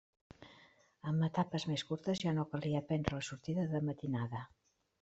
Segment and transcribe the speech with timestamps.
[1.11, 4.47] Amb etapes més curtes ja no calia prendre la sortida de matinada.